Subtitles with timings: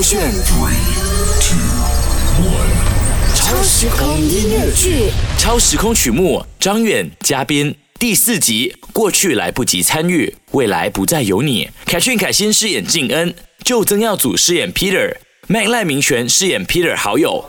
[0.00, 0.72] 勾选 Three,
[1.42, 1.58] two,
[2.42, 11.68] one 超时空音乐剧，超时空曲目，张远嘉宾第四集，过去来不及参与，未来不再有你。
[11.84, 15.16] 凯旋凯欣饰演敬恩，就曾耀祖饰演 Peter，
[15.48, 17.44] 麦赖明权饰演 Peter 好友。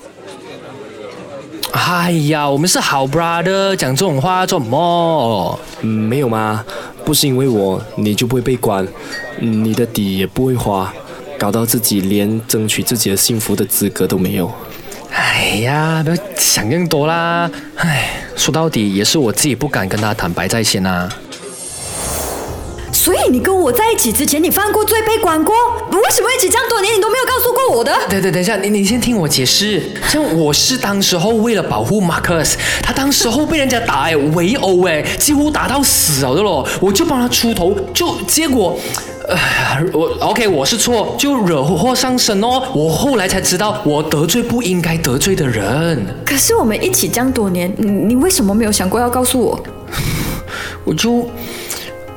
[1.72, 5.58] 哎呀，我们是好 brother，讲这种话做什么？
[5.80, 6.66] 没有吗？
[7.06, 8.86] 不是因为我，你就不会被关，
[9.40, 10.94] 你的底也不会花，
[11.42, 14.52] 搞到自己连争取自己的幸福的资格都没有。
[15.12, 17.50] 哎呀，不要想更多啦。
[17.78, 21.10] 哎，说到底也是我自己不敢跟他坦白在先啊。
[22.94, 25.56] 所以你跟我在一起之前，你犯过罪被管过？
[25.90, 27.92] 为什么一起这样多年，你都没有告诉过我的？
[28.08, 29.82] 等等等一下，你你先听我解释。
[30.08, 38.80] 像我是当时候为了保护 Marcus，他当时候被人家打哎围殴哎，几乎打到死了的咯，我就帮他出头，就结果。
[39.32, 39.38] 呃，
[39.94, 42.62] 我 OK，我是错，就惹祸上身哦。
[42.74, 49.64] 我后来才知道，我得罪不应该得罪的人，可是我们一起这样多年，你你为什么没有想过要告诉我？
[50.84, 51.30] 我就，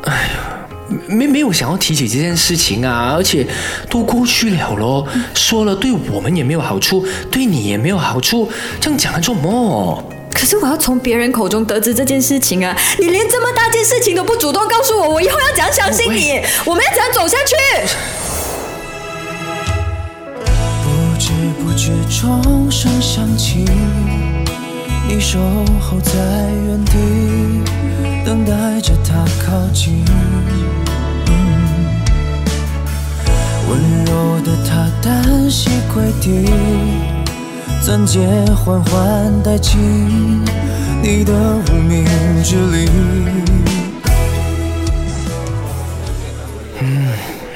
[0.03, 0.67] 哎呀，
[1.07, 3.47] 没没有想要提起这件事情啊，而且
[3.89, 10.05] 都过去了咯，说了对我们也没有好处，对你也没有好处，这样讲来做什么？
[10.35, 12.77] 可是我要从别人口中得知这件事情啊！
[12.99, 16.43] 你连这么大件事情都不主动告诉我，我以后要怎样相信你？
[16.67, 17.55] 我们要怎样走下去？
[20.83, 21.31] 不知
[21.63, 23.65] 不觉钟声响起，
[25.09, 25.39] 你守
[25.81, 26.13] 候在
[26.67, 26.93] 原地，
[28.27, 30.05] 等待着他靠近。
[30.09, 31.33] 嗯
[33.67, 36.45] 温柔的他单膝跪地，
[37.85, 38.21] 钻戒
[38.57, 40.43] 缓缓戴进
[41.03, 41.35] 你的
[41.69, 42.03] 无名
[42.43, 42.89] 指里。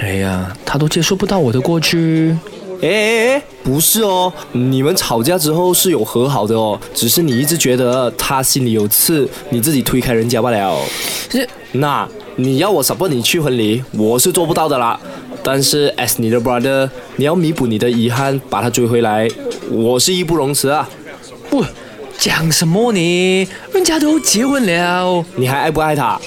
[0.02, 2.36] 哎呀，他都接受不到我的过去。
[2.82, 10.78] 哎哎哎，不是哦，你们吵架之后是有和好的哦，只是你一直觉得他心里有刺，你自己推开人家罢了。
[11.30, 15.00] 是那你要我 support 你去婚礼，我是做不到的啦。
[15.50, 19.26] 但是 as 你的 brother，你要弥补你的遗憾，把他追回来，
[19.70, 20.86] 我是义不容辞啊。
[21.48, 21.64] 不
[22.18, 23.48] 讲什么你？
[23.72, 26.20] 人家都结婚了，你还爱不爱他？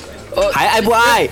[0.51, 1.29] 还爱不爱？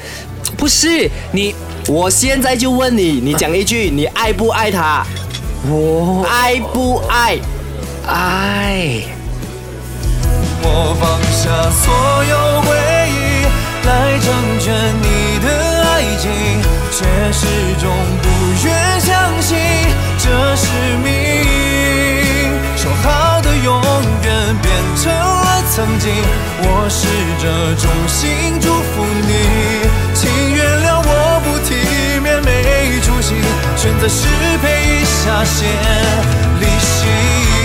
[0.55, 1.55] 不是你
[1.87, 5.03] 我现在就问你，你讲一句，你爱不爱他？
[5.67, 7.39] 我爱不爱？
[8.05, 9.01] 爱。
[10.61, 11.19] 我放
[26.01, 27.07] 我试
[27.41, 29.31] 着衷心祝福你，
[30.13, 31.75] 请原谅我不体
[32.21, 33.35] 面没出息，
[33.75, 34.27] 选择失
[34.61, 35.67] 陪一下先
[36.59, 37.58] 离席。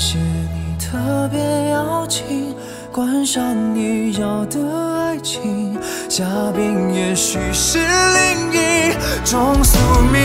[0.00, 1.38] 谢你特别
[1.68, 2.54] 邀请，
[2.90, 3.44] 观赏
[3.74, 4.58] 你要的
[5.06, 5.78] 爱情，
[6.08, 6.24] 嘉
[6.56, 8.94] 宾也许是另一
[9.26, 9.78] 种宿
[10.10, 10.18] 命。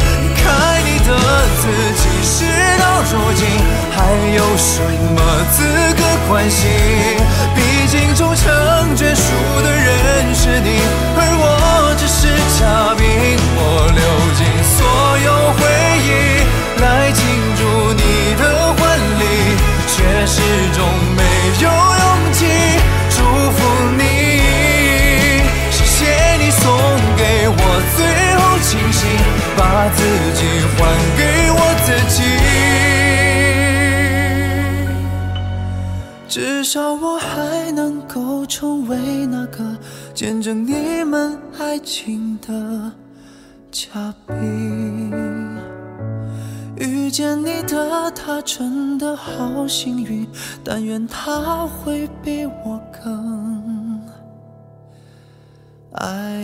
[0.00, 1.14] 离开你的
[1.60, 1.68] 自
[2.00, 2.46] 己，事
[2.80, 3.44] 到如今
[3.92, 4.00] 还
[4.34, 4.80] 有什
[5.14, 5.20] 么
[5.52, 5.62] 资
[5.94, 6.70] 格关心？
[36.56, 39.76] 至少我还能够成为那个
[40.14, 42.92] 见证你们爱情的
[43.72, 45.10] 嘉宾。
[46.76, 50.24] 遇见你的他真的好幸运，
[50.62, 54.00] 但愿他会比我更
[55.90, 56.40] 爱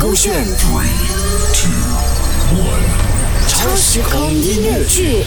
[0.00, 0.88] 勾选 Three,
[1.52, 1.70] two,
[2.56, 5.24] one 超时空音乐剧，